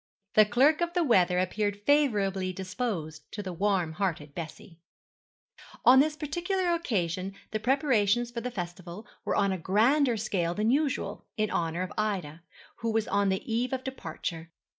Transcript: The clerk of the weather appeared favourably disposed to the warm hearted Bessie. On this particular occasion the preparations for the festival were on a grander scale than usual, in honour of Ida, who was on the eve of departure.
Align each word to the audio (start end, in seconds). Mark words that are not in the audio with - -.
The 0.33 0.45
clerk 0.47 0.81
of 0.81 0.93
the 0.93 1.03
weather 1.03 1.37
appeared 1.37 1.83
favourably 1.85 2.51
disposed 2.51 3.31
to 3.33 3.43
the 3.43 3.53
warm 3.53 3.91
hearted 3.93 4.33
Bessie. 4.33 4.79
On 5.85 5.99
this 5.99 6.15
particular 6.15 6.73
occasion 6.73 7.35
the 7.51 7.59
preparations 7.59 8.31
for 8.31 8.41
the 8.41 8.49
festival 8.49 9.05
were 9.23 9.35
on 9.35 9.51
a 9.51 9.59
grander 9.59 10.17
scale 10.17 10.55
than 10.55 10.71
usual, 10.71 11.27
in 11.37 11.51
honour 11.51 11.83
of 11.83 11.93
Ida, 11.99 12.41
who 12.77 12.91
was 12.91 13.07
on 13.09 13.29
the 13.29 13.43
eve 13.45 13.73
of 13.73 13.83
departure. 13.83 14.49